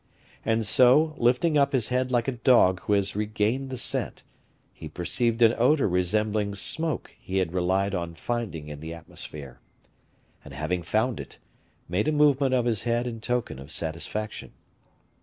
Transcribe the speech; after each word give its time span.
And 0.43 0.65
so, 0.65 1.13
lifting 1.19 1.59
up 1.59 1.73
his 1.73 1.89
head 1.89 2.09
like 2.11 2.27
a 2.27 2.31
dog 2.31 2.79
who 2.79 2.93
has 2.93 3.15
regained 3.15 3.69
the 3.69 3.77
scent, 3.77 4.23
he 4.73 4.89
perceived 4.89 5.43
an 5.43 5.53
odor 5.55 5.87
resembling 5.87 6.55
smoke 6.55 7.15
he 7.19 7.37
had 7.37 7.53
relied 7.53 7.93
on 7.93 8.15
finding 8.15 8.67
in 8.67 8.79
the 8.79 8.95
atmosphere, 8.95 9.59
and 10.43 10.55
having 10.55 10.81
found 10.81 11.19
it, 11.19 11.37
made 11.87 12.07
a 12.07 12.11
movement 12.11 12.55
of 12.55 12.65
his 12.65 12.81
head 12.81 13.05
in 13.05 13.21
token 13.21 13.59
of 13.59 13.69
satisfaction. 13.69 14.53